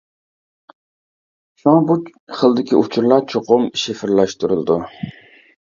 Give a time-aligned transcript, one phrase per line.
[1.61, 1.99] شۇڭا، بۇ
[2.41, 4.85] خىلدىكى ئۇچۇرلار چوقۇم شىفىرلاشتۇرۇلىدۇ.